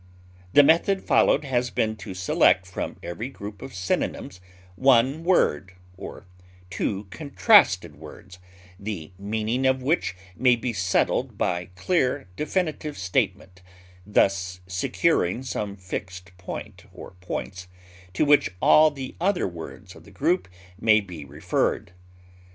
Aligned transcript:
The 0.53 0.63
method 0.63 1.03
followed 1.03 1.43
has 1.45 1.69
been 1.69 1.95
to 1.97 2.15
select 2.15 2.65
from 2.65 2.97
every 3.03 3.29
group 3.29 3.61
of 3.61 3.75
synonyms 3.75 4.41
one 4.75 5.23
word, 5.23 5.73
or 5.95 6.25
two 6.71 7.03
contrasted 7.11 7.95
words, 7.97 8.39
the 8.79 9.11
meaning 9.19 9.67
of 9.67 9.83
which 9.83 10.15
may 10.35 10.55
be 10.55 10.73
settled 10.73 11.37
by 11.37 11.65
clear 11.75 12.27
definitive 12.35 12.97
statement, 12.97 13.61
thus 14.03 14.61
securing 14.65 15.43
some 15.43 15.75
fixed 15.75 16.35
point 16.35 16.85
or 16.91 17.11
points 17.21 17.67
to 18.13 18.25
which 18.25 18.49
all 18.59 18.89
the 18.89 19.15
other 19.21 19.47
words 19.47 19.95
of 19.95 20.03
the 20.03 20.09
group 20.09 20.47
may 20.79 20.99
be 20.99 21.25
referred. 21.25 21.91